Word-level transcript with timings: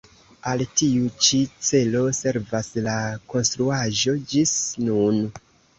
Al 0.51 0.61
tiu 0.79 1.11
ĉi 1.27 1.41
celo 1.67 2.01
servas 2.23 2.73
la 2.89 2.97
konstruaĵo 3.35 4.21
ĝis 4.35 4.61
nun. 4.89 5.27